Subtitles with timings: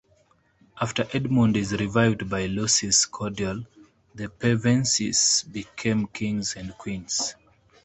[0.79, 3.67] After Edmund is revived by Lucy's cordial,
[4.15, 7.35] the Pevensies become Kings and Queens.